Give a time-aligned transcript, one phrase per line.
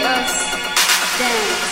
[0.00, 1.71] us dance.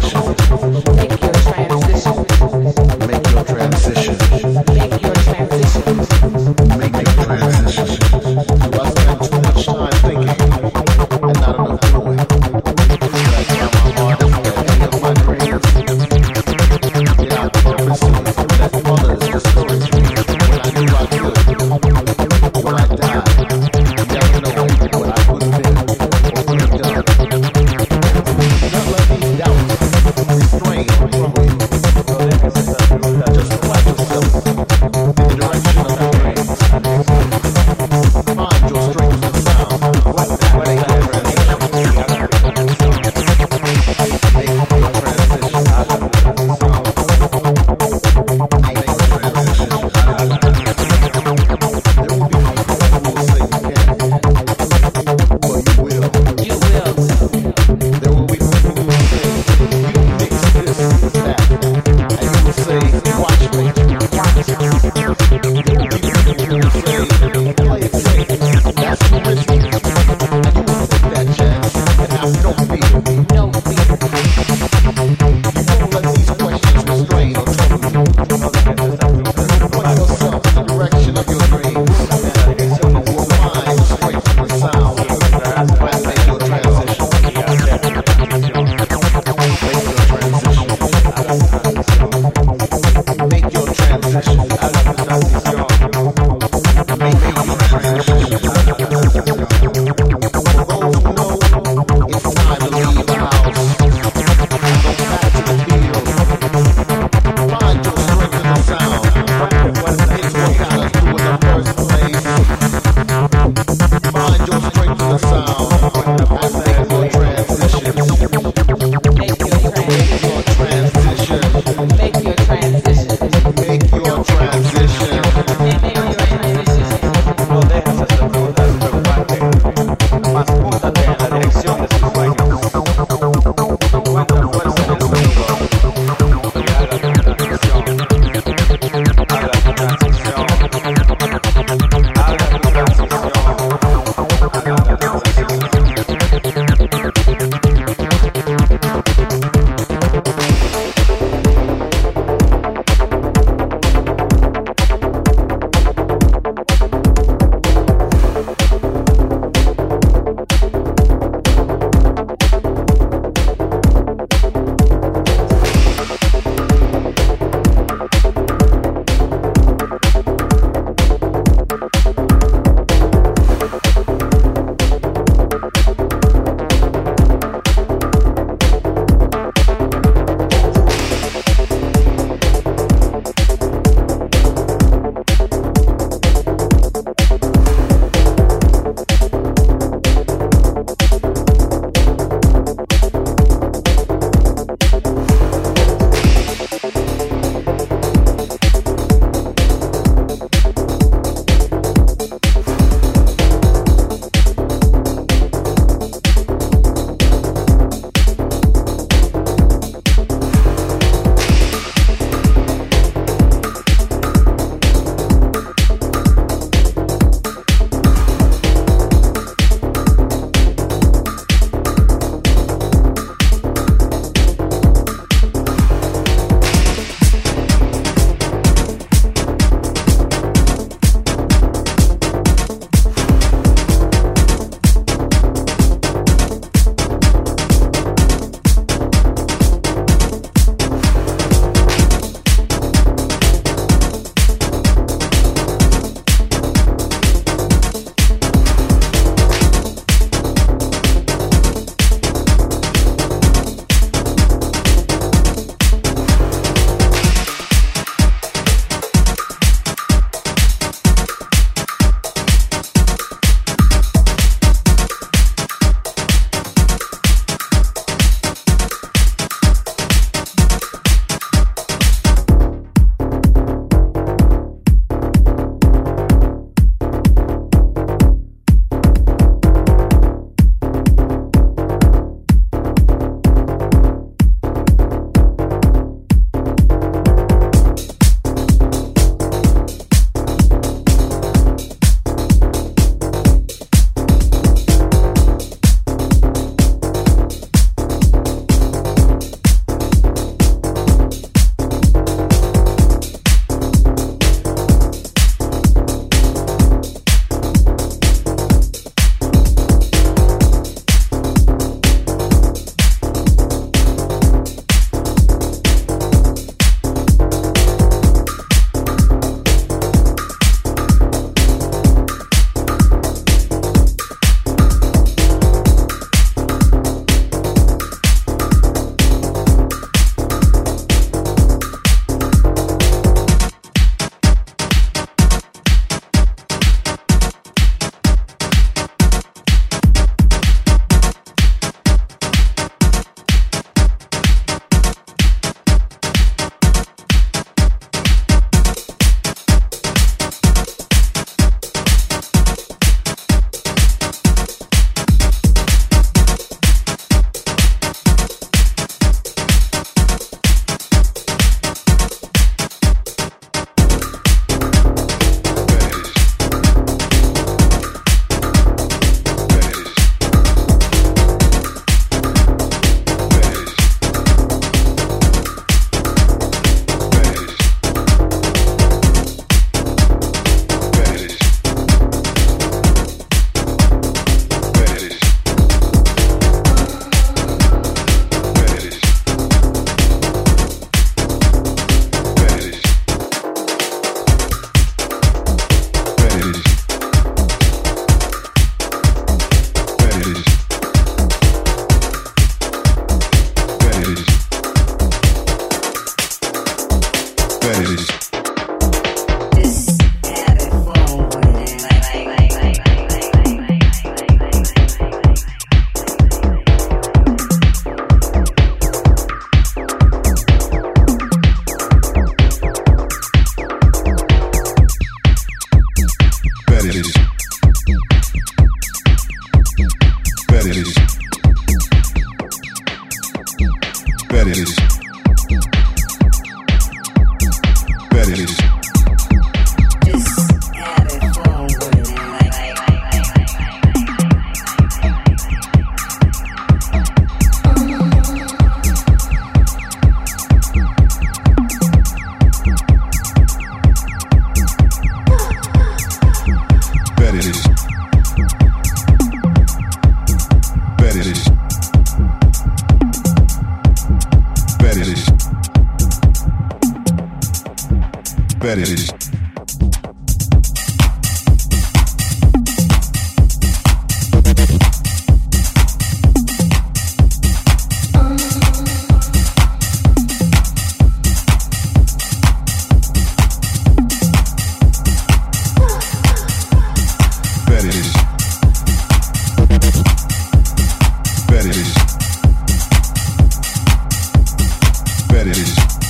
[495.63, 496.20] Fetish.